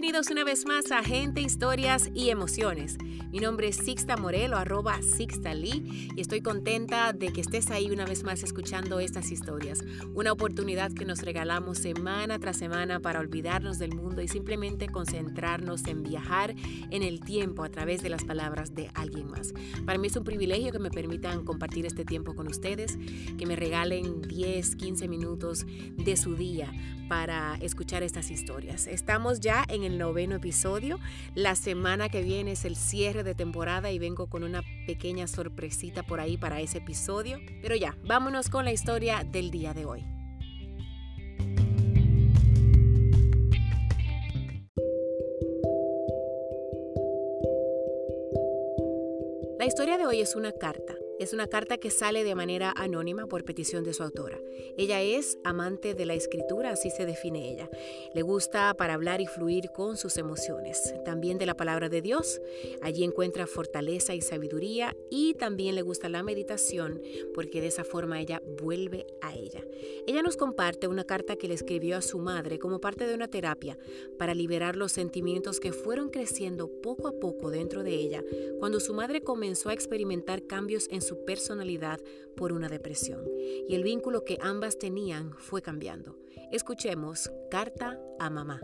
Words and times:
Bienvenidos 0.00 0.30
una 0.30 0.44
vez 0.44 0.64
más 0.64 0.92
a 0.92 1.02
Gente, 1.02 1.40
Historias 1.40 2.08
y 2.14 2.30
Emociones. 2.30 2.98
Mi 3.30 3.40
nombre 3.40 3.68
es 3.68 3.76
Sixta 3.76 4.16
Morelo, 4.16 4.56
arroba 4.56 5.02
Sixta 5.02 5.52
Lee, 5.52 6.08
y 6.16 6.18
estoy 6.18 6.40
contenta 6.40 7.12
de 7.12 7.30
que 7.30 7.42
estés 7.42 7.70
ahí 7.70 7.90
una 7.90 8.06
vez 8.06 8.24
más 8.24 8.42
escuchando 8.42 9.00
estas 9.00 9.30
historias. 9.30 9.84
Una 10.14 10.32
oportunidad 10.32 10.92
que 10.92 11.04
nos 11.04 11.20
regalamos 11.20 11.76
semana 11.76 12.38
tras 12.38 12.56
semana 12.56 13.00
para 13.00 13.20
olvidarnos 13.20 13.78
del 13.78 13.94
mundo 13.94 14.22
y 14.22 14.28
simplemente 14.28 14.88
concentrarnos 14.88 15.86
en 15.88 16.04
viajar 16.04 16.54
en 16.90 17.02
el 17.02 17.20
tiempo 17.20 17.64
a 17.64 17.68
través 17.68 18.02
de 18.02 18.08
las 18.08 18.24
palabras 18.24 18.74
de 18.74 18.90
alguien 18.94 19.28
más. 19.28 19.52
Para 19.84 19.98
mí 19.98 20.06
es 20.06 20.16
un 20.16 20.24
privilegio 20.24 20.72
que 20.72 20.78
me 20.78 20.90
permitan 20.90 21.44
compartir 21.44 21.84
este 21.84 22.06
tiempo 22.06 22.34
con 22.34 22.46
ustedes, 22.46 22.98
que 23.36 23.44
me 23.44 23.56
regalen 23.56 24.22
10, 24.22 24.74
15 24.76 25.06
minutos 25.06 25.66
de 25.98 26.16
su 26.16 26.34
día 26.34 26.72
para 27.08 27.56
escuchar 27.60 28.02
estas 28.02 28.30
historias. 28.30 28.86
Estamos 28.86 29.40
ya 29.40 29.64
en 29.68 29.82
el 29.82 29.98
noveno 29.98 30.36
episodio. 30.36 30.98
La 31.34 31.56
semana 31.56 32.08
que 32.08 32.22
viene 32.22 32.52
es 32.52 32.64
el 32.64 32.76
cierre 32.76 33.17
de 33.22 33.34
temporada 33.34 33.90
y 33.90 33.98
vengo 33.98 34.28
con 34.28 34.44
una 34.44 34.62
pequeña 34.86 35.26
sorpresita 35.26 36.02
por 36.02 36.20
ahí 36.20 36.36
para 36.36 36.60
ese 36.60 36.78
episodio. 36.78 37.38
Pero 37.62 37.76
ya, 37.76 37.96
vámonos 38.04 38.48
con 38.48 38.64
la 38.64 38.72
historia 38.72 39.24
del 39.24 39.50
día 39.50 39.74
de 39.74 39.84
hoy. 39.84 40.04
La 49.58 49.66
historia 49.66 49.98
de 49.98 50.06
hoy 50.06 50.20
es 50.20 50.36
una 50.36 50.52
carta 50.52 50.94
es 51.18 51.32
una 51.32 51.46
carta 51.46 51.78
que 51.78 51.90
sale 51.90 52.24
de 52.24 52.34
manera 52.34 52.72
anónima 52.76 53.26
por 53.26 53.44
petición 53.44 53.84
de 53.84 53.94
su 53.94 54.02
autora. 54.02 54.38
Ella 54.76 55.02
es 55.02 55.38
amante 55.44 55.94
de 55.94 56.06
la 56.06 56.14
escritura, 56.14 56.70
así 56.70 56.90
se 56.90 57.06
define 57.06 57.50
ella. 57.50 57.68
Le 58.14 58.22
gusta 58.22 58.74
para 58.74 58.94
hablar 58.94 59.20
y 59.20 59.26
fluir 59.26 59.70
con 59.74 59.96
sus 59.96 60.16
emociones. 60.16 60.94
También 61.04 61.38
de 61.38 61.46
la 61.46 61.56
palabra 61.56 61.88
de 61.88 62.02
Dios. 62.02 62.40
Allí 62.82 63.04
encuentra 63.04 63.46
fortaleza 63.46 64.14
y 64.14 64.20
sabiduría 64.20 64.96
y 65.10 65.34
también 65.34 65.74
le 65.74 65.82
gusta 65.82 66.08
la 66.08 66.22
meditación 66.22 67.00
porque 67.34 67.60
de 67.60 67.68
esa 67.68 67.84
forma 67.84 68.20
ella 68.20 68.42
vuelve 68.60 69.06
a 69.20 69.34
ella. 69.34 69.64
Ella 70.06 70.22
nos 70.22 70.36
comparte 70.36 70.86
una 70.86 71.04
carta 71.04 71.36
que 71.36 71.48
le 71.48 71.54
escribió 71.54 71.96
a 71.96 72.02
su 72.02 72.18
madre 72.18 72.58
como 72.58 72.80
parte 72.80 73.06
de 73.06 73.14
una 73.14 73.28
terapia 73.28 73.78
para 74.18 74.34
liberar 74.34 74.76
los 74.76 74.92
sentimientos 74.92 75.60
que 75.60 75.72
fueron 75.72 76.10
creciendo 76.10 76.68
poco 76.68 77.08
a 77.08 77.12
poco 77.12 77.50
dentro 77.50 77.82
de 77.82 77.94
ella 77.94 78.24
cuando 78.58 78.80
su 78.80 78.94
madre 78.94 79.22
comenzó 79.22 79.68
a 79.68 79.72
experimentar 79.72 80.46
cambios 80.46 80.88
en 80.90 81.02
su 81.08 81.24
personalidad 81.24 81.98
por 82.36 82.52
una 82.52 82.68
depresión 82.68 83.24
y 83.66 83.74
el 83.74 83.82
vínculo 83.82 84.24
que 84.24 84.36
ambas 84.42 84.78
tenían 84.78 85.32
fue 85.32 85.62
cambiando. 85.62 86.18
Escuchemos 86.52 87.32
Carta 87.50 87.98
a 88.18 88.28
Mamá. 88.28 88.60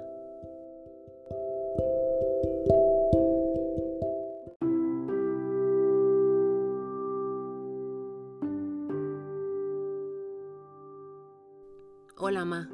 Hola, 12.17 12.45
Ma. 12.45 12.71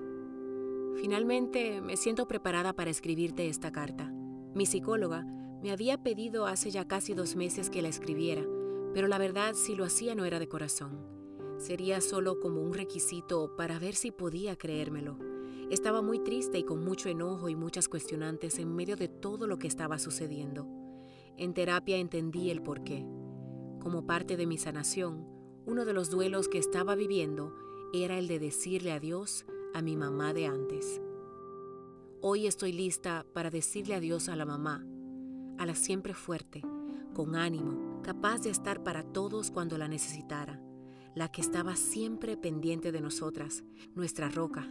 Finalmente 1.00 1.80
me 1.80 1.96
siento 1.96 2.27
preparada 2.27 2.72
para 2.72 2.90
escribirte 2.90 3.48
esta 3.48 3.70
carta. 3.70 4.10
Mi 4.52 4.66
psicóloga 4.66 5.24
me 5.62 5.70
había 5.70 6.02
pedido 6.02 6.46
hace 6.46 6.70
ya 6.70 6.88
casi 6.88 7.14
dos 7.14 7.36
meses 7.36 7.70
que 7.70 7.82
la 7.82 7.88
escribiera 7.88 8.44
pero 8.92 9.08
la 9.08 9.19
verdad, 9.19 9.55
si 9.55 9.74
lo 9.74 9.84
hacía 9.84 10.14
no 10.14 10.24
era 10.24 10.38
de 10.38 10.48
corazón. 10.48 10.98
Sería 11.58 12.00
solo 12.00 12.41
como 12.41 12.62
un 12.62 12.72
requisito 12.72 13.55
para 13.56 13.78
ver 13.78 13.94
si 13.94 14.10
podía 14.10 14.56
creérmelo. 14.56 15.19
Estaba 15.70 16.02
muy 16.02 16.19
triste 16.19 16.58
y 16.58 16.64
con 16.64 16.84
mucho 16.84 17.08
enojo 17.08 17.48
y 17.48 17.55
muchas 17.55 17.88
cuestionantes 17.88 18.58
en 18.58 18.74
medio 18.74 18.96
de 18.96 19.08
todo 19.08 19.46
lo 19.46 19.58
que 19.58 19.68
estaba 19.68 19.98
sucediendo. 19.98 20.66
En 21.36 21.55
terapia 21.55 21.98
entendí 21.98 22.51
el 22.51 22.62
porqué. 22.62 23.06
Como 23.80 24.06
parte 24.06 24.36
de 24.36 24.46
mi 24.46 24.58
sanación, 24.58 25.27
uno 25.67 25.84
de 25.84 25.92
los 25.92 26.11
duelos 26.11 26.48
que 26.48 26.58
estaba 26.58 26.95
viviendo 26.95 27.55
era 27.92 28.18
el 28.18 28.27
de 28.27 28.39
decirle 28.39 28.92
adiós 28.92 29.45
a 29.74 29.83
mi 29.83 29.96
mamá 29.96 30.33
de 30.33 30.46
antes. 30.46 31.01
Hoy 32.20 32.46
estoy 32.46 32.72
lista 32.72 33.24
para 33.33 33.51
decirle 33.51 33.95
adiós 33.95 34.28
a 34.28 34.36
la 34.36 34.45
mamá, 34.45 34.84
a 35.58 35.67
la 35.67 35.74
siempre 35.74 36.14
fuerte, 36.14 36.62
con 37.14 37.36
ánimo, 37.36 37.89
capaz 38.02 38.40
de 38.40 38.50
estar 38.50 38.83
para 38.83 39.02
todos 39.02 39.50
cuando 39.50 39.78
la 39.78 39.88
necesitara, 39.88 40.61
la 41.14 41.30
que 41.30 41.40
estaba 41.40 41.77
siempre 41.77 42.36
pendiente 42.36 42.92
de 42.92 43.00
nosotras, 43.00 43.64
nuestra 43.94 44.28
roca, 44.28 44.68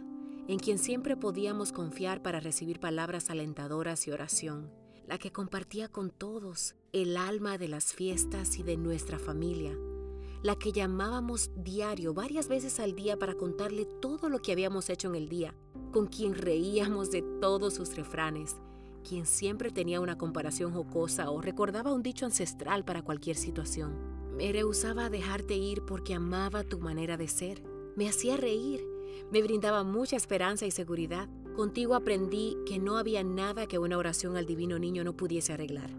en 0.48 0.58
quien 0.58 0.78
siempre 0.78 1.16
podíamos 1.16 1.72
confiar 1.72 2.22
para 2.22 2.40
recibir 2.40 2.80
palabras 2.80 3.30
alentadoras 3.30 4.06
y 4.06 4.10
oración, 4.10 4.72
la 5.06 5.18
que 5.18 5.32
compartía 5.32 5.88
con 5.88 6.10
todos 6.10 6.74
el 6.92 7.16
alma 7.16 7.58
de 7.58 7.68
las 7.68 7.92
fiestas 7.92 8.58
y 8.58 8.62
de 8.62 8.76
nuestra 8.76 9.18
familia, 9.18 9.76
la 10.42 10.56
que 10.56 10.72
llamábamos 10.72 11.50
diario 11.56 12.14
varias 12.14 12.48
veces 12.48 12.80
al 12.80 12.94
día 12.94 13.18
para 13.18 13.34
contarle 13.34 13.84
todo 14.00 14.28
lo 14.28 14.40
que 14.40 14.52
habíamos 14.52 14.88
hecho 14.88 15.08
en 15.08 15.14
el 15.14 15.28
día, 15.28 15.54
con 15.92 16.06
quien 16.06 16.34
reíamos 16.34 17.10
de 17.10 17.22
todos 17.40 17.74
sus 17.74 17.94
refranes, 17.94 18.56
quien 19.02 19.26
siempre 19.26 19.70
tenía 19.70 20.00
una 20.00 20.18
comparación 20.18 20.72
jocosa 20.72 21.30
o 21.30 21.40
recordaba 21.40 21.92
un 21.92 22.02
dicho 22.02 22.26
ancestral 22.26 22.84
para 22.84 23.02
cualquier 23.02 23.36
situación. 23.36 23.94
Me 24.36 24.52
rehusaba 24.52 25.06
a 25.06 25.10
dejarte 25.10 25.56
ir 25.56 25.82
porque 25.84 26.14
amaba 26.14 26.64
tu 26.64 26.78
manera 26.78 27.16
de 27.16 27.28
ser. 27.28 27.62
Me 27.96 28.08
hacía 28.08 28.36
reír, 28.36 28.86
me 29.30 29.42
brindaba 29.42 29.84
mucha 29.84 30.16
esperanza 30.16 30.66
y 30.66 30.70
seguridad. 30.70 31.28
Contigo 31.54 31.94
aprendí 31.94 32.56
que 32.66 32.78
no 32.78 32.96
había 32.96 33.22
nada 33.22 33.66
que 33.66 33.78
una 33.78 33.98
oración 33.98 34.36
al 34.36 34.46
divino 34.46 34.78
niño 34.78 35.04
no 35.04 35.16
pudiese 35.16 35.52
arreglar. 35.52 35.90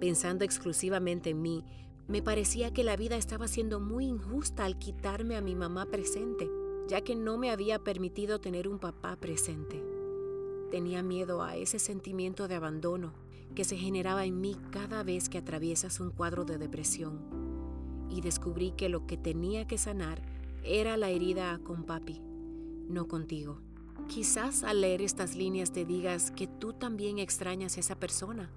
Pensando 0.00 0.44
exclusivamente 0.44 1.30
en 1.30 1.42
mí, 1.42 1.64
me 2.08 2.22
parecía 2.22 2.72
que 2.72 2.84
la 2.84 2.96
vida 2.96 3.16
estaba 3.16 3.48
siendo 3.48 3.80
muy 3.80 4.06
injusta 4.06 4.64
al 4.64 4.78
quitarme 4.78 5.36
a 5.36 5.40
mi 5.40 5.54
mamá 5.54 5.86
presente, 5.86 6.48
ya 6.88 7.00
que 7.02 7.14
no 7.14 7.36
me 7.36 7.50
había 7.50 7.78
permitido 7.78 8.40
tener 8.40 8.68
un 8.68 8.78
papá 8.78 9.16
presente. 9.16 9.82
Tenía 10.70 11.02
miedo 11.02 11.42
a 11.42 11.56
ese 11.56 11.78
sentimiento 11.78 12.46
de 12.46 12.54
abandono 12.54 13.14
que 13.54 13.64
se 13.64 13.76
generaba 13.76 14.24
en 14.26 14.40
mí 14.40 14.56
cada 14.70 15.02
vez 15.02 15.28
que 15.28 15.38
atraviesas 15.38 16.00
un 16.00 16.10
cuadro 16.10 16.44
de 16.44 16.58
depresión. 16.58 17.18
Y 18.10 18.20
descubrí 18.20 18.72
que 18.72 18.88
lo 18.88 19.06
que 19.06 19.16
tenía 19.16 19.66
que 19.66 19.78
sanar 19.78 20.22
era 20.62 20.96
la 20.96 21.10
herida 21.10 21.58
con 21.64 21.84
papi, 21.84 22.20
no 22.88 23.08
contigo. 23.08 23.60
Quizás 24.08 24.62
al 24.62 24.80
leer 24.80 25.02
estas 25.02 25.34
líneas 25.34 25.72
te 25.72 25.84
digas 25.84 26.30
que 26.30 26.46
tú 26.46 26.72
también 26.72 27.18
extrañas 27.18 27.76
a 27.76 27.80
esa 27.80 27.96
persona, 27.96 28.50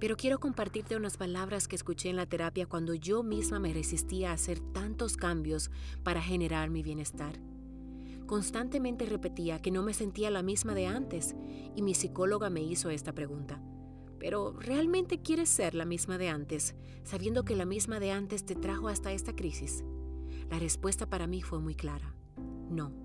pero 0.00 0.16
quiero 0.16 0.38
compartirte 0.38 0.96
unas 0.96 1.16
palabras 1.16 1.68
que 1.68 1.76
escuché 1.76 2.10
en 2.10 2.16
la 2.16 2.26
terapia 2.26 2.66
cuando 2.66 2.94
yo 2.94 3.22
misma 3.22 3.58
me 3.58 3.72
resistía 3.72 4.30
a 4.30 4.34
hacer 4.34 4.60
tantos 4.72 5.16
cambios 5.16 5.70
para 6.02 6.20
generar 6.20 6.70
mi 6.70 6.82
bienestar. 6.82 7.38
Constantemente 8.26 9.04
repetía 9.06 9.60
que 9.60 9.70
no 9.70 9.82
me 9.82 9.92
sentía 9.92 10.30
la 10.30 10.42
misma 10.42 10.74
de 10.74 10.86
antes 10.86 11.34
y 11.76 11.82
mi 11.82 11.94
psicóloga 11.94 12.50
me 12.50 12.62
hizo 12.62 12.90
esta 12.90 13.12
pregunta. 13.12 13.62
Pero 14.18 14.52
¿realmente 14.52 15.20
quieres 15.20 15.50
ser 15.50 15.74
la 15.74 15.84
misma 15.84 16.16
de 16.16 16.30
antes, 16.30 16.74
sabiendo 17.04 17.44
que 17.44 17.56
la 17.56 17.66
misma 17.66 18.00
de 18.00 18.12
antes 18.12 18.46
te 18.46 18.54
trajo 18.54 18.88
hasta 18.88 19.12
esta 19.12 19.36
crisis? 19.36 19.84
La 20.48 20.58
respuesta 20.58 21.06
para 21.06 21.26
mí 21.26 21.42
fue 21.42 21.60
muy 21.60 21.74
clara. 21.74 22.14
No. 22.70 23.03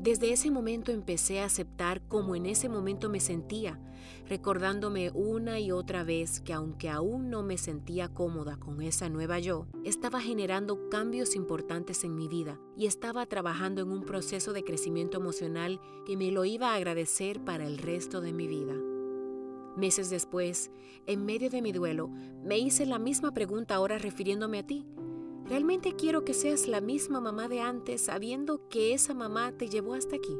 Desde 0.00 0.32
ese 0.32 0.52
momento 0.52 0.92
empecé 0.92 1.40
a 1.40 1.46
aceptar 1.46 2.00
cómo 2.06 2.36
en 2.36 2.46
ese 2.46 2.68
momento 2.68 3.08
me 3.08 3.18
sentía, 3.18 3.80
recordándome 4.28 5.10
una 5.10 5.58
y 5.58 5.72
otra 5.72 6.04
vez 6.04 6.40
que 6.40 6.52
aunque 6.52 6.88
aún 6.88 7.30
no 7.30 7.42
me 7.42 7.58
sentía 7.58 8.08
cómoda 8.08 8.56
con 8.58 8.80
esa 8.80 9.08
nueva 9.08 9.40
yo, 9.40 9.66
estaba 9.84 10.20
generando 10.20 10.88
cambios 10.88 11.34
importantes 11.34 12.04
en 12.04 12.14
mi 12.14 12.28
vida 12.28 12.60
y 12.76 12.86
estaba 12.86 13.26
trabajando 13.26 13.82
en 13.82 13.90
un 13.90 14.04
proceso 14.04 14.52
de 14.52 14.62
crecimiento 14.62 15.18
emocional 15.18 15.80
que 16.06 16.16
me 16.16 16.30
lo 16.30 16.44
iba 16.44 16.70
a 16.70 16.76
agradecer 16.76 17.44
para 17.44 17.66
el 17.66 17.76
resto 17.78 18.20
de 18.20 18.32
mi 18.32 18.46
vida. 18.46 18.74
Meses 19.76 20.10
después, 20.10 20.70
en 21.06 21.24
medio 21.24 21.50
de 21.50 21.60
mi 21.60 21.72
duelo, 21.72 22.08
me 22.44 22.56
hice 22.56 22.86
la 22.86 23.00
misma 23.00 23.32
pregunta 23.32 23.74
ahora 23.74 23.98
refiriéndome 23.98 24.60
a 24.60 24.66
ti. 24.66 24.86
¿Realmente 25.48 25.96
quiero 25.96 26.26
que 26.26 26.34
seas 26.34 26.68
la 26.68 26.82
misma 26.82 27.22
mamá 27.22 27.48
de 27.48 27.60
antes 27.60 28.02
sabiendo 28.02 28.68
que 28.68 28.92
esa 28.92 29.14
mamá 29.14 29.52
te 29.52 29.70
llevó 29.70 29.94
hasta 29.94 30.16
aquí? 30.16 30.36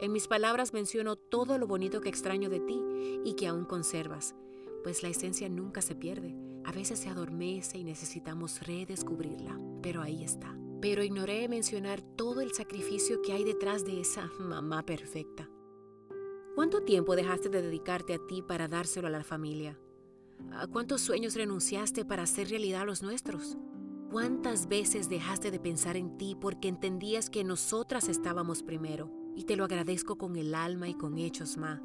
En 0.00 0.12
mis 0.12 0.28
palabras 0.28 0.72
menciono 0.72 1.16
todo 1.16 1.58
lo 1.58 1.66
bonito 1.66 2.00
que 2.00 2.08
extraño 2.08 2.48
de 2.48 2.60
ti 2.60 2.80
y 3.22 3.34
que 3.34 3.46
aún 3.46 3.66
conservas, 3.66 4.34
pues 4.82 5.02
la 5.02 5.10
esencia 5.10 5.50
nunca 5.50 5.82
se 5.82 5.94
pierde. 5.94 6.34
A 6.64 6.72
veces 6.72 7.00
se 7.00 7.10
adormece 7.10 7.76
y 7.76 7.84
necesitamos 7.84 8.66
redescubrirla, 8.66 9.60
pero 9.82 10.00
ahí 10.00 10.24
está. 10.24 10.56
Pero 10.80 11.04
ignoré 11.04 11.46
mencionar 11.46 12.00
todo 12.00 12.40
el 12.40 12.54
sacrificio 12.54 13.20
que 13.20 13.34
hay 13.34 13.44
detrás 13.44 13.84
de 13.84 14.00
esa 14.00 14.30
mamá 14.40 14.86
perfecta. 14.86 15.50
¿Cuánto 16.54 16.82
tiempo 16.82 17.14
dejaste 17.14 17.50
de 17.50 17.60
dedicarte 17.60 18.14
a 18.14 18.26
ti 18.26 18.40
para 18.40 18.68
dárselo 18.68 19.08
a 19.08 19.10
la 19.10 19.22
familia? 19.22 19.78
¿A 20.52 20.66
cuántos 20.66 21.02
sueños 21.02 21.34
renunciaste 21.34 22.06
para 22.06 22.22
hacer 22.22 22.48
realidad 22.48 22.86
los 22.86 23.02
nuestros? 23.02 23.58
¿Cuántas 24.10 24.68
veces 24.68 25.08
dejaste 25.08 25.50
de 25.50 25.58
pensar 25.58 25.96
en 25.96 26.16
ti 26.16 26.36
porque 26.40 26.68
entendías 26.68 27.30
que 27.30 27.44
nosotras 27.44 28.08
estábamos 28.08 28.62
primero? 28.62 29.24
y 29.36 29.44
te 29.44 29.56
lo 29.56 29.64
agradezco 29.64 30.16
con 30.16 30.36
el 30.36 30.54
alma 30.54 30.88
y 30.88 30.94
con 30.94 31.18
hechos, 31.18 31.56
Ma. 31.56 31.82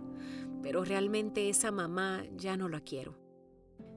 Pero 0.62 0.84
realmente 0.84 1.50
esa 1.50 1.72
mamá 1.72 2.24
ya 2.36 2.58
no 2.58 2.70
la 2.70 2.82
quiero. 2.82 3.18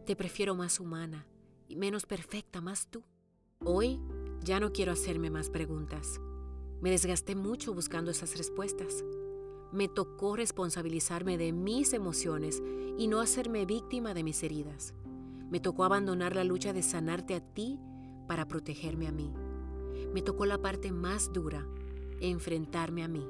Te 0.06 0.16
prefiero 0.16 0.54
más 0.54 0.80
humana 0.80 1.26
y 1.69 1.76
menos 1.76 2.06
perfecta, 2.06 2.60
más 2.60 2.88
tú. 2.88 3.02
Hoy 3.64 4.00
ya 4.42 4.58
no 4.58 4.72
quiero 4.72 4.92
hacerme 4.92 5.30
más 5.30 5.50
preguntas. 5.50 6.20
Me 6.80 6.90
desgasté 6.90 7.36
mucho 7.36 7.74
buscando 7.74 8.10
esas 8.10 8.36
respuestas. 8.36 9.04
Me 9.72 9.88
tocó 9.88 10.36
responsabilizarme 10.36 11.38
de 11.38 11.52
mis 11.52 11.92
emociones 11.92 12.62
y 12.98 13.06
no 13.06 13.20
hacerme 13.20 13.64
víctima 13.66 14.14
de 14.14 14.24
mis 14.24 14.42
heridas. 14.42 14.94
Me 15.50 15.60
tocó 15.60 15.84
abandonar 15.84 16.34
la 16.34 16.44
lucha 16.44 16.72
de 16.72 16.82
sanarte 16.82 17.34
a 17.34 17.40
ti 17.40 17.78
para 18.32 18.49
protegerme 18.49 19.08
a 19.08 19.12
mí. 19.12 19.31
Me 20.14 20.23
tocó 20.23 20.46
la 20.46 20.56
parte 20.56 20.90
más 20.90 21.34
dura, 21.34 21.69
enfrentarme 22.19 23.05
a 23.05 23.08
mí 23.08 23.29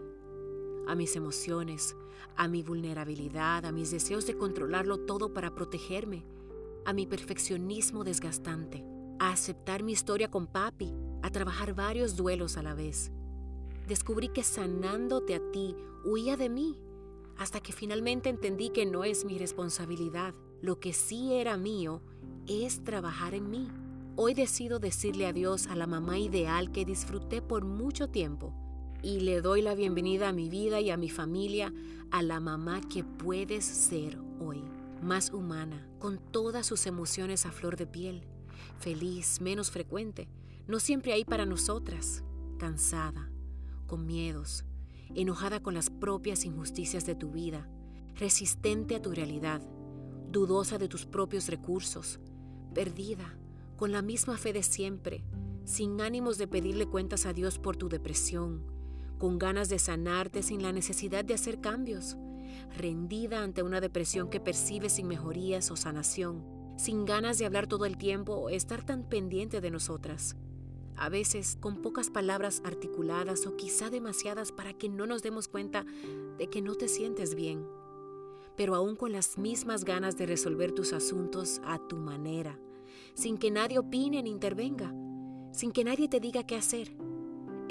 a 0.87 0.95
mis 0.95 1.17
emociones, 1.17 1.97
a 2.37 2.47
mi 2.47 2.63
vulnerabilidad, 2.63 3.65
a 3.67 3.73
mis 3.73 3.91
deseos 3.91 4.27
de 4.27 4.37
controlarlo 4.37 5.01
todo 5.01 5.33
para 5.35 5.57
protegerme, 5.57 6.25
a 6.85 6.93
mi 6.93 7.05
perfeccionismo 7.05 8.05
desgastante, 8.05 8.85
a 9.19 9.31
aceptar 9.31 9.83
mi 9.83 9.91
historia 9.91 10.31
con 10.31 10.47
papi, 10.47 10.95
a 11.23 11.31
trabajar 11.31 11.75
varios 11.75 12.15
duelos 12.15 12.57
a 12.57 12.63
la 12.63 12.75
vez. 12.75 13.11
Descubrí 13.89 14.29
que 14.29 14.45
sanándote 14.45 15.35
a 15.35 15.51
ti 15.51 15.75
huía 16.05 16.37
de 16.37 16.49
mí, 16.49 16.79
hasta 17.39 17.59
que 17.59 17.73
finalmente 17.73 18.29
entendí 18.29 18.71
que 18.71 18.87
no 18.87 19.03
es 19.03 19.25
mi 19.25 19.37
responsabilidad. 19.37 20.33
Lo 20.61 20.79
que 20.79 20.93
sí 20.93 21.33
era 21.33 21.57
mío 21.57 22.03
es 22.47 22.85
trabajar 22.85 23.35
en 23.35 23.51
mí. 23.51 23.69
Hoy 24.15 24.35
decido 24.35 24.79
decirle 24.79 25.27
adiós 25.27 25.69
a 25.69 25.75
la 25.75 25.87
mamá 25.87 26.19
ideal 26.19 26.71
que 26.71 26.85
disfruté 26.85 27.41
por 27.41 27.65
mucho 27.65 28.11
tiempo 28.11 28.53
y 29.03 29.21
le 29.21 29.41
doy 29.41 29.63
la 29.63 29.75
bienvenida 29.75 30.29
a 30.29 30.33
mi 30.35 30.51
vida 30.51 30.83
y 30.83 30.91
a 30.91 30.99
mi 30.99 31.09
familia, 31.09 31.73
a 32.11 32.23
la 32.23 32.39
mamá 32.39 32.83
que 32.83 33.05
puedes 33.05 33.65
ser 33.65 34.19
hoy, 34.39 34.63
más 35.01 35.31
humana, 35.31 35.89
con 35.99 36.19
todas 36.19 36.67
sus 36.67 36.85
emociones 36.85 37.47
a 37.47 37.53
flor 37.53 37.79
de 37.79 37.87
piel, 37.87 38.27
feliz, 38.79 39.41
menos 39.41 39.71
frecuente, 39.71 40.29
no 40.67 40.79
siempre 40.79 41.15
ahí 41.15 41.25
para 41.25 41.47
nosotras, 41.47 42.23
cansada, 42.59 43.31
con 43.87 44.05
miedos, 44.05 44.67
enojada 45.15 45.63
con 45.63 45.73
las 45.73 45.89
propias 45.89 46.45
injusticias 46.45 47.07
de 47.07 47.15
tu 47.15 47.31
vida, 47.31 47.67
resistente 48.17 48.95
a 48.95 49.01
tu 49.01 49.13
realidad, 49.13 49.63
dudosa 50.31 50.77
de 50.77 50.89
tus 50.89 51.07
propios 51.07 51.49
recursos, 51.49 52.21
perdida, 52.75 53.39
con 53.77 53.93
la 53.93 54.03
misma 54.03 54.37
fe 54.37 54.53
de 54.53 54.63
siempre, 54.63 55.25
sin 55.65 56.01
ánimos 56.01 56.39
de 56.39 56.49
pedirle 56.49 56.87
cuentas 56.87 57.27
a 57.27 57.33
Dios 57.33 57.59
por 57.59 57.77
tu 57.77 57.89
depresión, 57.89 58.65
con 59.19 59.39
ganas 59.39 59.69
de 59.69 59.79
sanarte 59.79 60.43
sin 60.43 60.63
la 60.63 60.73
necesidad 60.73 61.25
de 61.25 61.35
hacer 61.35 61.61
cambios, 61.61 62.17
rendida 62.77 63.43
ante 63.43 63.63
una 63.63 63.81
depresión 63.81 64.29
que 64.29 64.41
percibes 64.41 64.95
sin 64.95 65.07
mejorías 65.07 65.71
o 65.71 65.77
sanación, 65.77 66.45
sin 66.77 67.05
ganas 67.05 67.39
de 67.39 67.47
hablar 67.47 67.67
todo 67.67 67.85
el 67.85 67.97
tiempo 67.97 68.35
o 68.35 68.51
estar 68.51 68.85
tan 68.85 69.09
pendiente 69.09 69.61
de 69.61 69.71
nosotras. 69.71 70.37
A 70.97 71.09
veces 71.09 71.57
con 71.61 71.83
pocas 71.83 72.11
palabras 72.11 72.63
articuladas 72.65 73.47
o 73.47 73.57
quizá 73.57 73.91
demasiadas 73.91 74.53
para 74.53 74.73
que 74.75 74.89
no 74.89 75.07
nos 75.07 75.23
demos 75.23 75.49
cuenta 75.49 75.87
de 76.39 76.49
que 76.49 76.61
no 76.61 76.75
te 76.75 76.89
sientes 76.89 77.35
bien, 77.35 77.67
pero 78.57 78.75
aún 78.75 78.97
con 78.97 79.13
las 79.13 79.39
mismas 79.39 79.85
ganas 79.85 80.17
de 80.17 80.27
resolver 80.27 80.73
tus 80.73 80.93
asuntos 80.93 81.61
a 81.65 81.79
tu 81.79 81.97
manera, 81.97 82.59
sin 83.15 83.39
que 83.39 83.51
nadie 83.51 83.79
opine 83.79 84.23
ni 84.23 84.31
intervenga, 84.31 84.95
sin 85.53 85.73
que 85.73 85.85
nadie 85.85 86.09
te 86.09 86.21
diga 86.21 86.45
qué 86.45 86.57
hacer 86.57 86.97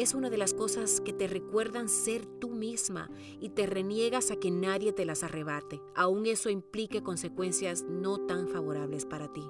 es 0.02 0.16
una 0.16 0.30
de 0.30 0.38
las 0.38 0.54
cosas 0.54 1.00
que 1.02 1.14
te 1.14 1.28
recuerdan 1.28 1.88
ser 1.88 2.26
tú 2.26 2.50
misma 2.50 3.10
y 3.40 3.50
te 3.50 3.68
reniegas 3.68 4.32
a 4.32 4.36
que 4.36 4.50
nadie 4.50 4.94
te 4.94 5.06
las 5.06 5.24
arrebate, 5.24 5.80
aun 5.96 6.26
eso 6.26 6.50
implique 6.50 7.04
consecuencias 7.04 7.84
no 7.88 8.18
tan 8.26 8.48
favorables 8.48 9.06
para 9.06 9.32
ti. 9.32 9.44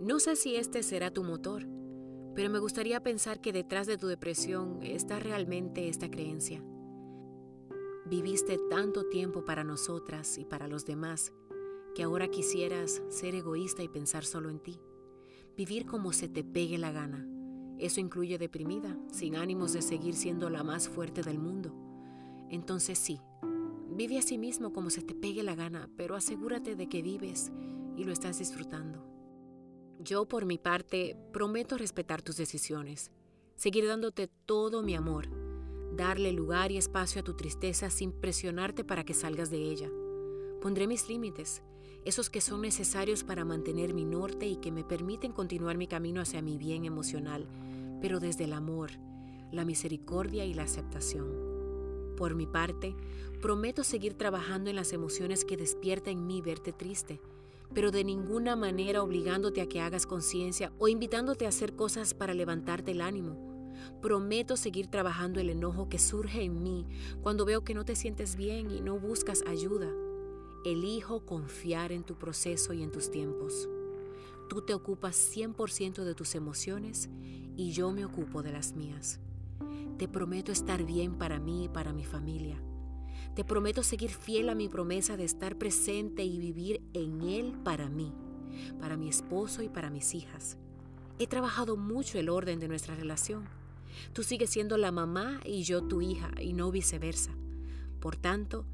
No 0.00 0.18
sé 0.18 0.34
si 0.34 0.56
este 0.56 0.82
será 0.82 1.12
tu 1.12 1.22
motor, 1.22 1.68
pero 2.34 2.50
me 2.50 2.58
gustaría 2.58 3.02
pensar 3.02 3.40
que 3.40 3.52
detrás 3.52 3.86
de 3.86 3.96
tu 3.96 4.08
depresión 4.08 4.82
está 4.82 5.20
realmente 5.20 5.88
esta 5.88 6.10
creencia. 6.10 6.64
Viviste 8.06 8.58
tanto 8.68 9.08
tiempo 9.08 9.44
para 9.44 9.62
nosotras 9.62 10.36
y 10.38 10.44
para 10.44 10.68
los 10.68 10.84
demás 10.84 11.32
que 11.94 12.02
ahora 12.02 12.28
quisieras 12.28 13.02
ser 13.08 13.34
egoísta 13.34 13.82
y 13.82 13.88
pensar 13.88 14.24
solo 14.24 14.50
en 14.50 14.58
ti. 14.58 14.80
Vivir 15.56 15.86
como 15.86 16.12
se 16.12 16.28
te 16.28 16.44
pegue 16.44 16.78
la 16.78 16.92
gana 16.92 17.26
eso 17.78 18.00
incluye 18.00 18.38
deprimida, 18.38 18.96
sin 19.12 19.36
ánimos 19.36 19.72
de 19.74 19.82
seguir 19.82 20.14
siendo 20.14 20.48
la 20.48 20.64
más 20.64 20.88
fuerte 20.88 21.22
del 21.22 21.38
mundo. 21.38 21.74
Entonces 22.48 22.98
sí, 22.98 23.20
vive 23.90 24.18
a 24.18 24.22
sí 24.22 24.38
mismo 24.38 24.72
como 24.72 24.88
se 24.88 25.02
te 25.02 25.14
pegue 25.14 25.42
la 25.42 25.54
gana, 25.54 25.90
pero 25.96 26.14
asegúrate 26.14 26.74
de 26.74 26.88
que 26.88 27.02
vives 27.02 27.52
y 27.96 28.04
lo 28.04 28.12
estás 28.12 28.38
disfrutando. 28.38 29.04
Yo, 29.98 30.26
por 30.26 30.46
mi 30.46 30.56
parte, 30.58 31.16
prometo 31.32 31.76
respetar 31.76 32.22
tus 32.22 32.36
decisiones, 32.36 33.10
seguir 33.56 33.86
dándote 33.86 34.28
todo 34.46 34.82
mi 34.82 34.94
amor, 34.94 35.28
darle 35.94 36.32
lugar 36.32 36.72
y 36.72 36.78
espacio 36.78 37.20
a 37.20 37.24
tu 37.24 37.34
tristeza 37.34 37.90
sin 37.90 38.12
presionarte 38.12 38.84
para 38.84 39.04
que 39.04 39.14
salgas 39.14 39.50
de 39.50 39.58
ella. 39.58 39.90
Pondré 40.62 40.86
mis 40.86 41.08
límites, 41.08 41.62
esos 42.06 42.30
que 42.30 42.40
son 42.40 42.62
necesarios 42.62 43.24
para 43.24 43.44
mantener 43.44 43.92
mi 43.92 44.04
norte 44.04 44.46
y 44.46 44.56
que 44.56 44.70
me 44.70 44.84
permiten 44.84 45.32
continuar 45.32 45.76
mi 45.76 45.88
camino 45.88 46.20
hacia 46.20 46.40
mi 46.40 46.56
bien 46.56 46.84
emocional, 46.84 47.48
pero 48.00 48.20
desde 48.20 48.44
el 48.44 48.52
amor, 48.52 48.92
la 49.50 49.64
misericordia 49.64 50.44
y 50.44 50.54
la 50.54 50.62
aceptación. 50.62 51.26
Por 52.16 52.36
mi 52.36 52.46
parte, 52.46 52.94
prometo 53.42 53.82
seguir 53.82 54.14
trabajando 54.14 54.70
en 54.70 54.76
las 54.76 54.92
emociones 54.92 55.44
que 55.44 55.56
despierta 55.56 56.10
en 56.10 56.28
mí 56.28 56.40
verte 56.42 56.72
triste, 56.72 57.20
pero 57.74 57.90
de 57.90 58.04
ninguna 58.04 58.54
manera 58.54 59.02
obligándote 59.02 59.60
a 59.60 59.68
que 59.68 59.80
hagas 59.80 60.06
conciencia 60.06 60.72
o 60.78 60.86
invitándote 60.86 61.44
a 61.44 61.48
hacer 61.48 61.74
cosas 61.74 62.14
para 62.14 62.34
levantarte 62.34 62.92
el 62.92 63.00
ánimo. 63.00 63.36
Prometo 64.00 64.56
seguir 64.56 64.86
trabajando 64.86 65.40
el 65.40 65.50
enojo 65.50 65.88
que 65.88 65.98
surge 65.98 66.44
en 66.44 66.62
mí 66.62 66.86
cuando 67.20 67.44
veo 67.44 67.64
que 67.64 67.74
no 67.74 67.84
te 67.84 67.96
sientes 67.96 68.36
bien 68.36 68.70
y 68.70 68.80
no 68.80 69.00
buscas 69.00 69.42
ayuda. 69.44 69.90
Elijo 70.66 71.24
confiar 71.24 71.92
en 71.92 72.02
tu 72.02 72.16
proceso 72.16 72.72
y 72.72 72.82
en 72.82 72.90
tus 72.90 73.08
tiempos. 73.12 73.68
Tú 74.48 74.62
te 74.62 74.74
ocupas 74.74 75.14
100% 75.14 76.02
de 76.02 76.12
tus 76.16 76.34
emociones 76.34 77.08
y 77.54 77.70
yo 77.70 77.92
me 77.92 78.04
ocupo 78.04 78.42
de 78.42 78.50
las 78.50 78.74
mías. 78.74 79.20
Te 79.96 80.08
prometo 80.08 80.50
estar 80.50 80.82
bien 80.82 81.18
para 81.18 81.38
mí 81.38 81.66
y 81.66 81.68
para 81.68 81.92
mi 81.92 82.04
familia. 82.04 82.60
Te 83.36 83.44
prometo 83.44 83.84
seguir 83.84 84.10
fiel 84.10 84.48
a 84.48 84.56
mi 84.56 84.68
promesa 84.68 85.16
de 85.16 85.22
estar 85.22 85.56
presente 85.56 86.24
y 86.24 86.40
vivir 86.40 86.82
en 86.94 87.20
Él 87.20 87.56
para 87.62 87.88
mí, 87.88 88.12
para 88.80 88.96
mi 88.96 89.08
esposo 89.08 89.62
y 89.62 89.68
para 89.68 89.88
mis 89.88 90.16
hijas. 90.16 90.58
He 91.20 91.28
trabajado 91.28 91.76
mucho 91.76 92.18
el 92.18 92.28
orden 92.28 92.58
de 92.58 92.66
nuestra 92.66 92.96
relación. 92.96 93.44
Tú 94.12 94.24
sigues 94.24 94.50
siendo 94.50 94.78
la 94.78 94.90
mamá 94.90 95.38
y 95.44 95.62
yo 95.62 95.84
tu 95.84 96.02
hija 96.02 96.32
y 96.40 96.54
no 96.54 96.72
viceversa. 96.72 97.30
Por 98.00 98.16
tanto, 98.16 98.66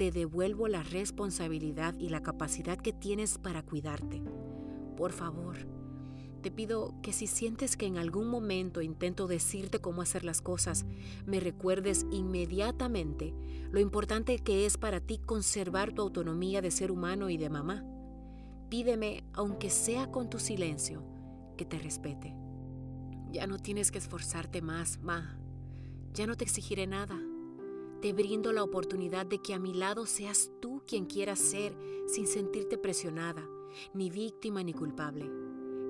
te 0.00 0.10
devuelvo 0.10 0.66
la 0.66 0.82
responsabilidad 0.82 1.94
y 1.98 2.08
la 2.08 2.22
capacidad 2.22 2.78
que 2.78 2.94
tienes 2.94 3.36
para 3.36 3.62
cuidarte. 3.62 4.22
Por 4.96 5.12
favor, 5.12 5.58
te 6.40 6.50
pido 6.50 6.94
que 7.02 7.12
si 7.12 7.26
sientes 7.26 7.76
que 7.76 7.84
en 7.84 7.98
algún 7.98 8.28
momento 8.28 8.80
intento 8.80 9.26
decirte 9.26 9.78
cómo 9.82 10.00
hacer 10.00 10.24
las 10.24 10.40
cosas, 10.40 10.86
me 11.26 11.38
recuerdes 11.38 12.06
inmediatamente 12.10 13.34
lo 13.70 13.78
importante 13.78 14.38
que 14.38 14.64
es 14.64 14.78
para 14.78 15.00
ti 15.00 15.18
conservar 15.18 15.92
tu 15.92 16.00
autonomía 16.00 16.62
de 16.62 16.70
ser 16.70 16.90
humano 16.90 17.28
y 17.28 17.36
de 17.36 17.50
mamá. 17.50 17.84
Pídeme, 18.70 19.22
aunque 19.34 19.68
sea 19.68 20.10
con 20.10 20.30
tu 20.30 20.38
silencio, 20.38 21.04
que 21.58 21.66
te 21.66 21.78
respete. 21.78 22.34
Ya 23.30 23.46
no 23.46 23.58
tienes 23.58 23.90
que 23.90 23.98
esforzarte 23.98 24.62
más, 24.62 24.98
Ma. 25.02 25.38
Ya 26.14 26.26
no 26.26 26.38
te 26.38 26.44
exigiré 26.44 26.86
nada. 26.86 27.20
Te 28.00 28.14
brindo 28.14 28.50
la 28.52 28.64
oportunidad 28.64 29.26
de 29.26 29.42
que 29.42 29.52
a 29.52 29.58
mi 29.58 29.74
lado 29.74 30.06
seas 30.06 30.50
tú 30.58 30.80
quien 30.86 31.04
quieras 31.04 31.38
ser 31.38 31.76
sin 32.06 32.26
sentirte 32.26 32.78
presionada, 32.78 33.46
ni 33.92 34.08
víctima 34.08 34.62
ni 34.62 34.72
culpable. 34.72 35.30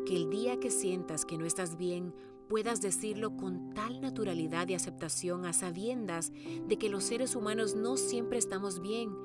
Que 0.05 0.17
el 0.17 0.29
día 0.29 0.59
que 0.59 0.73
sientas 0.73 1.25
que 1.25 1.38
no 1.38 1.47
estás 1.47 1.76
bien 1.76 2.12
puedas 2.49 2.81
decirlo 2.81 3.37
con 3.37 3.75
tal 3.75 4.00
naturalidad 4.00 4.67
y 4.67 4.75
aceptación 4.75 5.45
a 5.45 5.52
sabiendas 5.52 6.33
de 6.67 6.79
que 6.79 6.88
los 6.88 7.05
seres 7.05 7.37
humanos 7.37 7.76
no 7.76 7.97
siempre 7.97 8.38
estamos 8.38 8.81
bien, 8.81 9.17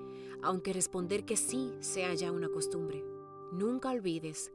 aunque 0.43 0.71
responder 0.71 1.25
que 1.25 1.37
sí 1.37 1.73
sea 1.79 2.13
ya 2.13 2.31
una 2.31 2.49
costumbre. 2.49 3.03
Nunca 3.51 3.89
olvides 3.89 4.51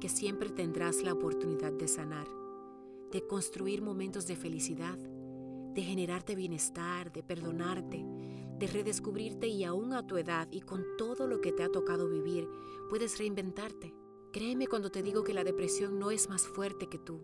que 0.00 0.08
siempre 0.08 0.50
tendrás 0.50 1.02
la 1.02 1.14
oportunidad 1.14 1.72
de 1.72 1.88
sanar, 1.88 2.28
de 3.10 3.26
construir 3.26 3.82
momentos 3.82 4.28
de 4.28 4.36
felicidad 4.36 4.96
de 5.74 5.82
generarte 5.82 6.34
bienestar, 6.34 7.12
de 7.12 7.22
perdonarte, 7.22 8.04
de 8.58 8.66
redescubrirte 8.66 9.48
y 9.48 9.64
aún 9.64 9.92
a 9.92 10.06
tu 10.06 10.16
edad 10.16 10.48
y 10.50 10.60
con 10.60 10.84
todo 10.96 11.26
lo 11.26 11.40
que 11.40 11.52
te 11.52 11.62
ha 11.62 11.68
tocado 11.68 12.08
vivir, 12.08 12.48
puedes 12.88 13.18
reinventarte. 13.18 13.94
Créeme 14.32 14.66
cuando 14.66 14.90
te 14.90 15.02
digo 15.02 15.24
que 15.24 15.34
la 15.34 15.44
depresión 15.44 15.98
no 15.98 16.10
es 16.10 16.28
más 16.28 16.46
fuerte 16.46 16.88
que 16.88 16.98
tú, 16.98 17.22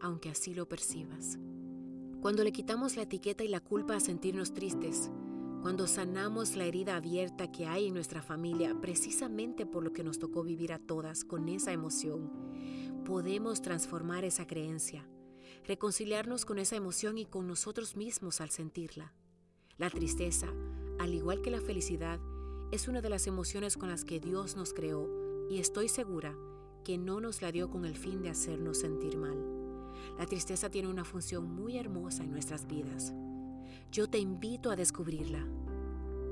aunque 0.00 0.30
así 0.30 0.54
lo 0.54 0.68
percibas. 0.68 1.38
Cuando 2.20 2.44
le 2.44 2.52
quitamos 2.52 2.96
la 2.96 3.02
etiqueta 3.02 3.44
y 3.44 3.48
la 3.48 3.60
culpa 3.60 3.96
a 3.96 4.00
sentirnos 4.00 4.52
tristes, 4.52 5.10
cuando 5.62 5.86
sanamos 5.86 6.54
la 6.54 6.64
herida 6.64 6.96
abierta 6.96 7.50
que 7.50 7.66
hay 7.66 7.86
en 7.86 7.94
nuestra 7.94 8.22
familia 8.22 8.76
precisamente 8.80 9.66
por 9.66 9.82
lo 9.82 9.92
que 9.92 10.04
nos 10.04 10.18
tocó 10.18 10.42
vivir 10.42 10.72
a 10.72 10.78
todas 10.78 11.24
con 11.24 11.48
esa 11.48 11.72
emoción, 11.72 12.30
podemos 13.04 13.62
transformar 13.62 14.24
esa 14.24 14.46
creencia, 14.46 15.08
reconciliarnos 15.68 16.46
con 16.46 16.58
esa 16.58 16.76
emoción 16.76 17.18
y 17.18 17.26
con 17.26 17.46
nosotros 17.46 17.94
mismos 17.94 18.40
al 18.40 18.48
sentirla. 18.48 19.12
La 19.76 19.90
tristeza, 19.90 20.48
al 20.98 21.12
igual 21.12 21.42
que 21.42 21.50
la 21.50 21.60
felicidad, 21.60 22.18
es 22.72 22.88
una 22.88 23.02
de 23.02 23.10
las 23.10 23.26
emociones 23.26 23.76
con 23.76 23.90
las 23.90 24.04
que 24.04 24.18
Dios 24.18 24.56
nos 24.56 24.72
creó 24.72 25.06
y 25.50 25.58
estoy 25.58 25.88
segura 25.88 26.34
que 26.84 26.96
no 26.96 27.20
nos 27.20 27.42
la 27.42 27.52
dio 27.52 27.68
con 27.68 27.84
el 27.84 27.96
fin 27.96 28.22
de 28.22 28.30
hacernos 28.30 28.78
sentir 28.78 29.18
mal. 29.18 29.36
La 30.18 30.24
tristeza 30.24 30.70
tiene 30.70 30.88
una 30.88 31.04
función 31.04 31.44
muy 31.54 31.76
hermosa 31.76 32.24
en 32.24 32.30
nuestras 32.30 32.66
vidas. 32.66 33.12
Yo 33.92 34.08
te 34.08 34.18
invito 34.18 34.70
a 34.70 34.76
descubrirla. 34.76 35.46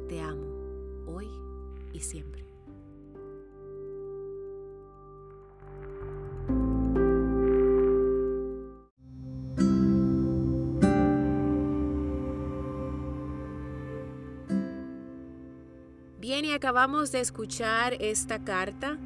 Te 0.09 0.19
amo, 0.19 0.47
hoy 1.07 1.29
y 1.93 2.01
siempre. 2.01 2.46
Bien, 16.27 16.45
y 16.45 16.51
acabamos 16.51 17.13
de 17.13 17.21
escuchar 17.21 17.95
esta 18.03 18.43
carta 18.43 18.99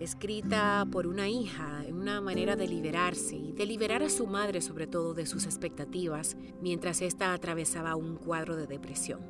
escrita 0.00 0.86
por 0.92 1.06
una 1.06 1.26
hija, 1.26 1.82
una 1.90 2.20
manera 2.20 2.56
de 2.56 2.68
liberarse 2.68 3.36
y 3.36 3.52
de 3.52 3.64
liberar 3.64 4.02
a 4.02 4.10
su 4.10 4.26
madre 4.26 4.60
sobre 4.60 4.86
todo 4.86 5.14
de 5.14 5.24
sus 5.24 5.46
expectativas 5.46 6.36
mientras 6.60 7.00
ésta 7.00 7.32
atravesaba 7.32 7.96
un 7.96 8.16
cuadro 8.16 8.54
de 8.54 8.66
depresión. 8.66 9.20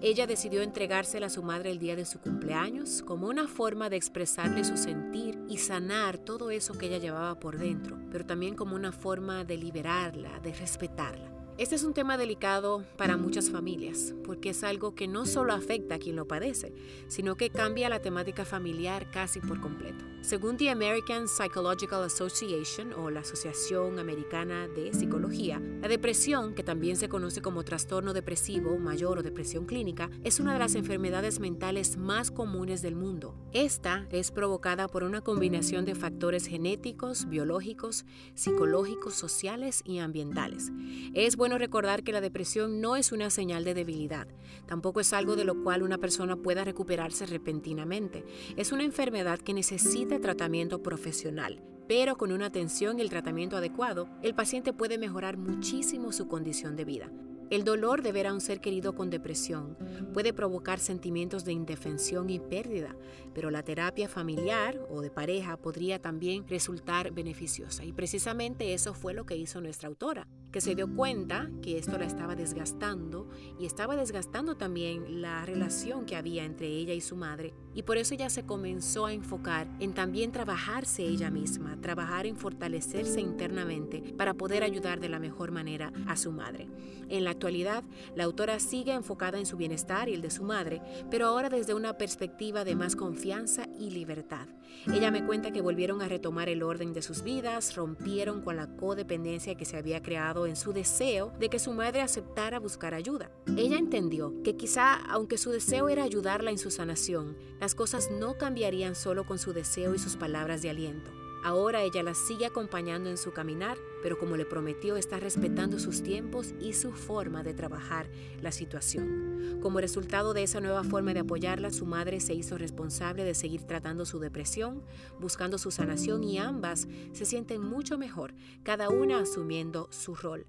Ella 0.00 0.26
decidió 0.26 0.62
entregársela 0.62 1.26
a 1.26 1.30
su 1.30 1.42
madre 1.42 1.72
el 1.72 1.78
día 1.78 1.94
de 1.94 2.06
su 2.06 2.20
cumpleaños 2.20 3.02
como 3.02 3.28
una 3.28 3.48
forma 3.48 3.90
de 3.90 3.96
expresarle 3.96 4.64
su 4.64 4.78
sentir 4.78 5.38
y 5.46 5.58
sanar 5.58 6.16
todo 6.16 6.50
eso 6.50 6.78
que 6.78 6.86
ella 6.86 6.96
llevaba 6.96 7.38
por 7.38 7.58
dentro, 7.58 7.98
pero 8.10 8.24
también 8.24 8.54
como 8.54 8.74
una 8.74 8.92
forma 8.92 9.44
de 9.44 9.58
liberarla, 9.58 10.40
de 10.40 10.54
respetarla. 10.54 11.37
Este 11.58 11.74
es 11.74 11.82
un 11.82 11.92
tema 11.92 12.16
delicado 12.16 12.84
para 12.96 13.16
muchas 13.16 13.50
familias, 13.50 14.14
porque 14.24 14.50
es 14.50 14.62
algo 14.62 14.94
que 14.94 15.08
no 15.08 15.26
solo 15.26 15.52
afecta 15.52 15.96
a 15.96 15.98
quien 15.98 16.14
lo 16.14 16.28
padece, 16.28 16.72
sino 17.08 17.34
que 17.34 17.50
cambia 17.50 17.88
la 17.88 18.00
temática 18.00 18.44
familiar 18.44 19.10
casi 19.10 19.40
por 19.40 19.60
completo. 19.60 20.04
Según 20.20 20.56
The 20.56 20.68
American 20.68 21.26
Psychological 21.28 22.02
Association 22.02 22.92
o 22.92 23.08
la 23.08 23.20
Asociación 23.20 23.98
Americana 23.98 24.66
de 24.68 24.92
Psicología, 24.92 25.62
la 25.80 25.88
depresión, 25.88 26.54
que 26.54 26.64
también 26.64 26.96
se 26.96 27.08
conoce 27.08 27.40
como 27.40 27.62
trastorno 27.62 28.12
depresivo 28.12 28.78
mayor 28.78 29.18
o 29.18 29.22
depresión 29.22 29.64
clínica, 29.64 30.10
es 30.24 30.40
una 30.40 30.52
de 30.52 30.58
las 30.58 30.74
enfermedades 30.74 31.38
mentales 31.38 31.96
más 31.96 32.30
comunes 32.30 32.82
del 32.82 32.96
mundo. 32.96 33.36
Esta 33.52 34.06
es 34.10 34.30
provocada 34.32 34.88
por 34.88 35.04
una 35.04 35.20
combinación 35.20 35.84
de 35.84 35.94
factores 35.94 36.46
genéticos, 36.46 37.28
biológicos, 37.28 38.04
psicológicos, 38.34 39.14
sociales 39.14 39.82
y 39.84 39.98
ambientales. 39.98 40.72
Es 41.14 41.36
bueno 41.36 41.58
recordar 41.58 42.02
que 42.02 42.12
la 42.12 42.20
depresión 42.20 42.80
no 42.80 42.96
es 42.96 43.12
una 43.12 43.30
señal 43.30 43.64
de 43.64 43.74
debilidad, 43.74 44.26
tampoco 44.66 45.00
es 45.00 45.12
algo 45.12 45.36
de 45.36 45.44
lo 45.44 45.62
cual 45.62 45.82
una 45.82 45.98
persona 45.98 46.36
pueda 46.36 46.64
recuperarse 46.64 47.24
repentinamente. 47.24 48.24
Es 48.56 48.72
una 48.72 48.84
enfermedad 48.84 49.38
que 49.38 49.54
necesita 49.54 50.07
tratamiento 50.16 50.82
profesional, 50.82 51.62
pero 51.86 52.16
con 52.16 52.32
una 52.32 52.46
atención 52.46 52.98
y 52.98 53.02
el 53.02 53.10
tratamiento 53.10 53.58
adecuado, 53.58 54.08
el 54.22 54.34
paciente 54.34 54.72
puede 54.72 54.96
mejorar 54.96 55.36
muchísimo 55.36 56.12
su 56.12 56.28
condición 56.28 56.74
de 56.76 56.84
vida. 56.86 57.10
El 57.50 57.64
dolor 57.64 58.02
de 58.02 58.12
ver 58.12 58.26
a 58.26 58.34
un 58.34 58.42
ser 58.42 58.60
querido 58.60 58.94
con 58.94 59.08
depresión 59.08 59.78
puede 60.12 60.34
provocar 60.34 60.78
sentimientos 60.78 61.46
de 61.46 61.54
indefensión 61.54 62.28
y 62.28 62.38
pérdida, 62.38 62.94
pero 63.32 63.50
la 63.50 63.62
terapia 63.62 64.06
familiar 64.06 64.78
o 64.90 65.00
de 65.00 65.10
pareja 65.10 65.56
podría 65.56 65.98
también 65.98 66.46
resultar 66.46 67.10
beneficiosa. 67.10 67.86
Y 67.86 67.92
precisamente 67.92 68.74
eso 68.74 68.92
fue 68.92 69.14
lo 69.14 69.24
que 69.24 69.36
hizo 69.36 69.62
nuestra 69.62 69.88
autora, 69.88 70.28
que 70.52 70.60
se 70.60 70.74
dio 70.74 70.94
cuenta 70.94 71.50
que 71.62 71.78
esto 71.78 71.96
la 71.96 72.04
estaba 72.04 72.36
desgastando 72.36 73.30
y 73.58 73.64
estaba 73.64 73.96
desgastando 73.96 74.58
también 74.58 75.22
la 75.22 75.46
relación 75.46 76.04
que 76.04 76.16
había 76.16 76.44
entre 76.44 76.66
ella 76.66 76.92
y 76.92 77.00
su 77.00 77.16
madre. 77.16 77.54
Y 77.78 77.84
por 77.84 77.96
eso 77.96 78.12
ella 78.12 78.28
se 78.28 78.42
comenzó 78.42 79.06
a 79.06 79.12
enfocar 79.12 79.68
en 79.78 79.94
también 79.94 80.32
trabajarse 80.32 81.04
ella 81.04 81.30
misma, 81.30 81.80
trabajar 81.80 82.26
en 82.26 82.34
fortalecerse 82.34 83.20
internamente 83.20 84.00
para 84.16 84.34
poder 84.34 84.64
ayudar 84.64 84.98
de 84.98 85.08
la 85.08 85.20
mejor 85.20 85.52
manera 85.52 85.92
a 86.08 86.16
su 86.16 86.32
madre. 86.32 86.66
En 87.08 87.22
la 87.22 87.30
actualidad, 87.30 87.84
la 88.16 88.24
autora 88.24 88.58
sigue 88.58 88.92
enfocada 88.92 89.38
en 89.38 89.46
su 89.46 89.56
bienestar 89.56 90.08
y 90.08 90.14
el 90.14 90.22
de 90.22 90.30
su 90.30 90.42
madre, 90.42 90.82
pero 91.08 91.28
ahora 91.28 91.50
desde 91.50 91.72
una 91.72 91.96
perspectiva 91.96 92.64
de 92.64 92.74
más 92.74 92.96
confianza 92.96 93.68
y 93.78 93.90
libertad. 93.90 94.48
Ella 94.92 95.10
me 95.10 95.24
cuenta 95.24 95.50
que 95.50 95.60
volvieron 95.60 96.02
a 96.02 96.08
retomar 96.08 96.48
el 96.48 96.62
orden 96.62 96.92
de 96.92 97.02
sus 97.02 97.22
vidas, 97.22 97.76
rompieron 97.76 98.42
con 98.42 98.56
la 98.56 98.66
codependencia 98.76 99.54
que 99.54 99.64
se 99.64 99.76
había 99.76 100.02
creado 100.02 100.46
en 100.46 100.56
su 100.56 100.72
deseo 100.72 101.32
de 101.38 101.48
que 101.48 101.58
su 101.58 101.72
madre 101.72 102.00
aceptara 102.00 102.58
buscar 102.58 102.92
ayuda. 102.92 103.30
Ella 103.56 103.78
entendió 103.78 104.42
que 104.42 104.56
quizá, 104.56 104.96
aunque 105.08 105.38
su 105.38 105.50
deseo 105.50 105.88
era 105.88 106.02
ayudarla 106.02 106.50
en 106.50 106.58
su 106.58 106.70
sanación, 106.70 107.36
las 107.68 107.74
cosas 107.74 108.10
no 108.10 108.38
cambiarían 108.38 108.94
solo 108.94 109.26
con 109.26 109.38
su 109.38 109.52
deseo 109.52 109.94
y 109.94 109.98
sus 109.98 110.16
palabras 110.16 110.62
de 110.62 110.70
aliento. 110.70 111.10
Ahora 111.44 111.82
ella 111.82 112.02
la 112.02 112.14
sigue 112.14 112.46
acompañando 112.46 113.10
en 113.10 113.18
su 113.18 113.34
caminar, 113.34 113.76
pero 114.02 114.18
como 114.18 114.38
le 114.38 114.46
prometió, 114.46 114.96
está 114.96 115.20
respetando 115.20 115.78
sus 115.78 116.02
tiempos 116.02 116.54
y 116.62 116.72
su 116.72 116.92
forma 116.92 117.42
de 117.42 117.52
trabajar 117.52 118.08
la 118.40 118.52
situación. 118.52 119.58
Como 119.60 119.80
resultado 119.80 120.32
de 120.32 120.44
esa 120.44 120.62
nueva 120.62 120.82
forma 120.82 121.12
de 121.12 121.20
apoyarla, 121.20 121.70
su 121.70 121.84
madre 121.84 122.20
se 122.20 122.32
hizo 122.32 122.56
responsable 122.56 123.22
de 123.22 123.34
seguir 123.34 123.64
tratando 123.64 124.06
su 124.06 124.18
depresión, 124.18 124.82
buscando 125.20 125.58
su 125.58 125.70
sanación 125.70 126.24
y 126.24 126.38
ambas 126.38 126.88
se 127.12 127.26
sienten 127.26 127.60
mucho 127.60 127.98
mejor, 127.98 128.32
cada 128.62 128.88
una 128.88 129.18
asumiendo 129.18 129.88
su 129.92 130.14
rol. 130.14 130.46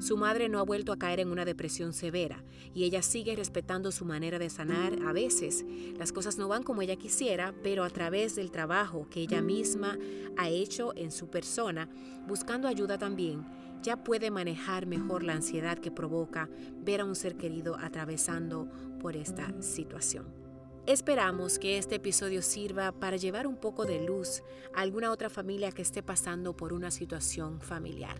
Su 0.00 0.16
madre 0.16 0.48
no 0.48 0.58
ha 0.58 0.64
vuelto 0.64 0.92
a 0.92 0.98
caer 0.98 1.20
en 1.20 1.30
una 1.30 1.44
depresión 1.44 1.92
severa 1.92 2.42
y 2.74 2.84
ella 2.84 3.02
sigue 3.02 3.36
respetando 3.36 3.92
su 3.92 4.04
manera 4.04 4.38
de 4.38 4.50
sanar. 4.50 4.98
A 5.06 5.12
veces 5.12 5.64
las 5.98 6.12
cosas 6.12 6.38
no 6.38 6.48
van 6.48 6.62
como 6.62 6.82
ella 6.82 6.96
quisiera, 6.96 7.54
pero 7.62 7.84
a 7.84 7.90
través 7.90 8.36
del 8.36 8.50
trabajo 8.50 9.08
que 9.10 9.20
ella 9.20 9.40
misma 9.40 9.98
ha 10.36 10.48
hecho 10.48 10.92
en 10.96 11.10
su 11.10 11.28
persona, 11.28 11.88
buscando 12.26 12.68
ayuda 12.68 12.98
también, 12.98 13.46
ya 13.82 14.02
puede 14.04 14.30
manejar 14.30 14.86
mejor 14.86 15.24
la 15.24 15.34
ansiedad 15.34 15.78
que 15.78 15.90
provoca 15.90 16.48
ver 16.80 17.00
a 17.00 17.04
un 17.04 17.16
ser 17.16 17.36
querido 17.36 17.76
atravesando 17.76 18.68
por 19.00 19.16
esta 19.16 19.60
situación. 19.60 20.41
Esperamos 20.84 21.60
que 21.60 21.78
este 21.78 21.94
episodio 21.94 22.42
sirva 22.42 22.90
para 22.90 23.16
llevar 23.16 23.46
un 23.46 23.56
poco 23.56 23.84
de 23.84 24.04
luz 24.04 24.42
a 24.74 24.80
alguna 24.80 25.12
otra 25.12 25.30
familia 25.30 25.70
que 25.70 25.80
esté 25.80 26.02
pasando 26.02 26.56
por 26.56 26.72
una 26.72 26.90
situación 26.90 27.60
familiar. 27.60 28.16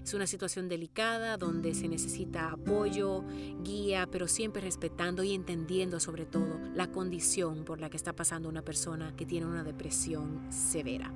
Es 0.00 0.14
una 0.14 0.28
situación 0.28 0.68
delicada 0.68 1.36
donde 1.36 1.74
se 1.74 1.88
necesita 1.88 2.52
apoyo, 2.52 3.24
guía, 3.64 4.06
pero 4.08 4.28
siempre 4.28 4.62
respetando 4.62 5.24
y 5.24 5.34
entendiendo 5.34 5.98
sobre 5.98 6.24
todo 6.24 6.60
la 6.72 6.86
condición 6.92 7.64
por 7.64 7.80
la 7.80 7.90
que 7.90 7.96
está 7.96 8.12
pasando 8.12 8.48
una 8.48 8.62
persona 8.62 9.16
que 9.16 9.26
tiene 9.26 9.46
una 9.46 9.64
depresión 9.64 10.46
severa. 10.52 11.12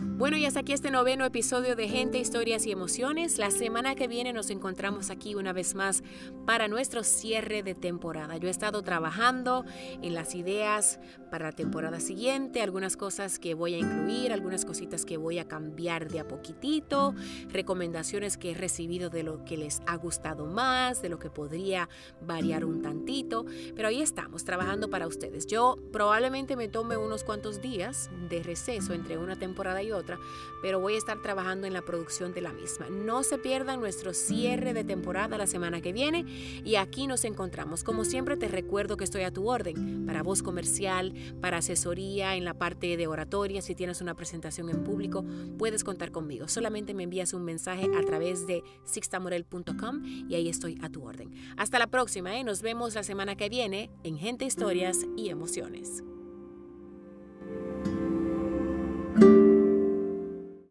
Bueno, 0.00 0.36
y 0.36 0.44
hasta 0.44 0.60
aquí 0.60 0.72
este 0.72 0.92
noveno 0.92 1.24
episodio 1.24 1.74
de 1.74 1.88
Gente, 1.88 2.18
Historias 2.18 2.64
y 2.66 2.70
Emociones. 2.70 3.36
La 3.36 3.50
semana 3.50 3.96
que 3.96 4.06
viene 4.06 4.32
nos 4.32 4.48
encontramos 4.50 5.10
aquí 5.10 5.34
una 5.34 5.52
vez 5.52 5.74
más 5.74 6.04
para 6.46 6.68
nuestro 6.68 7.02
cierre 7.02 7.64
de 7.64 7.74
temporada. 7.74 8.36
Yo 8.36 8.46
he 8.46 8.50
estado 8.50 8.82
trabajando 8.82 9.64
en 10.00 10.14
las 10.14 10.36
ideas 10.36 11.00
para 11.32 11.46
la 11.46 11.52
temporada 11.52 11.98
siguiente, 11.98 12.62
algunas 12.62 12.96
cosas 12.96 13.40
que 13.40 13.54
voy 13.54 13.74
a 13.74 13.78
incluir, 13.78 14.32
algunas 14.32 14.64
cositas 14.64 15.04
que 15.04 15.16
voy 15.16 15.40
a 15.40 15.48
cambiar 15.48 16.08
de 16.08 16.20
a 16.20 16.28
poquitito, 16.28 17.16
recomendaciones 17.48 18.36
que 18.36 18.52
he 18.52 18.54
recibido 18.54 19.10
de 19.10 19.24
lo 19.24 19.44
que 19.44 19.56
les 19.56 19.80
ha 19.86 19.96
gustado 19.96 20.46
más, 20.46 21.02
de 21.02 21.08
lo 21.08 21.18
que 21.18 21.28
podría 21.28 21.88
variar 22.20 22.64
un 22.64 22.82
tantito, 22.82 23.46
pero 23.74 23.88
ahí 23.88 24.00
estamos 24.00 24.44
trabajando 24.44 24.90
para 24.90 25.08
ustedes. 25.08 25.46
Yo 25.48 25.76
probablemente 25.92 26.54
me 26.54 26.68
tome 26.68 26.96
unos 26.96 27.24
cuantos 27.24 27.60
días 27.60 28.10
de 28.28 28.44
receso 28.44 28.94
entre 28.94 29.18
una 29.18 29.36
temporada 29.36 29.82
y 29.82 29.87
otra, 29.92 30.18
pero 30.62 30.80
voy 30.80 30.94
a 30.94 30.98
estar 30.98 31.20
trabajando 31.22 31.66
en 31.66 31.72
la 31.72 31.82
producción 31.82 32.32
de 32.32 32.40
la 32.40 32.52
misma. 32.52 32.88
No 32.90 33.22
se 33.22 33.38
pierdan 33.38 33.80
nuestro 33.80 34.14
cierre 34.14 34.74
de 34.74 34.84
temporada 34.84 35.38
la 35.38 35.46
semana 35.46 35.80
que 35.80 35.92
viene 35.92 36.24
y 36.64 36.76
aquí 36.76 37.06
nos 37.06 37.24
encontramos. 37.24 37.84
Como 37.84 38.04
siempre 38.04 38.36
te 38.36 38.48
recuerdo 38.48 38.96
que 38.96 39.04
estoy 39.04 39.22
a 39.22 39.32
tu 39.32 39.48
orden 39.48 40.06
para 40.06 40.22
voz 40.22 40.42
comercial, 40.42 41.14
para 41.40 41.58
asesoría 41.58 42.36
en 42.36 42.44
la 42.44 42.54
parte 42.54 42.96
de 42.96 43.06
oratoria. 43.06 43.62
Si 43.62 43.74
tienes 43.74 44.00
una 44.00 44.14
presentación 44.14 44.70
en 44.70 44.84
público, 44.84 45.24
puedes 45.58 45.84
contar 45.84 46.10
conmigo. 46.10 46.48
Solamente 46.48 46.94
me 46.94 47.04
envías 47.04 47.32
un 47.32 47.44
mensaje 47.44 47.88
a 47.96 48.04
través 48.04 48.46
de 48.46 48.62
sixtamorel.com 48.84 50.04
y 50.28 50.34
ahí 50.34 50.48
estoy 50.48 50.78
a 50.82 50.88
tu 50.88 51.04
orden. 51.04 51.32
Hasta 51.56 51.78
la 51.78 51.86
próxima, 51.86 52.38
¿eh? 52.38 52.44
nos 52.44 52.62
vemos 52.62 52.94
la 52.94 53.02
semana 53.02 53.36
que 53.36 53.48
viene 53.48 53.90
en 54.02 54.18
Gente, 54.18 54.44
Historias 54.44 55.06
y 55.16 55.28
Emociones. 55.28 56.02